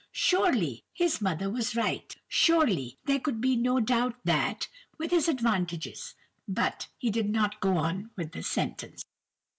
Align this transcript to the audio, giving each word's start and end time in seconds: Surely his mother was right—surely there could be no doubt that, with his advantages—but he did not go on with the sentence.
Surely 0.13 0.83
his 0.93 1.21
mother 1.21 1.47
was 1.47 1.75
right—surely 1.75 2.97
there 3.05 3.19
could 3.19 3.39
be 3.39 3.55
no 3.55 3.79
doubt 3.79 4.15
that, 4.23 4.67
with 4.97 5.11
his 5.11 5.27
advantages—but 5.27 6.87
he 6.97 7.11
did 7.11 7.29
not 7.29 7.59
go 7.59 7.77
on 7.77 8.09
with 8.15 8.31
the 8.31 8.41
sentence. 8.41 9.03